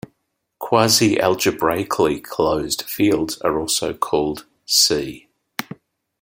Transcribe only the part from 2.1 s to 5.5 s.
closed fields are also called "C".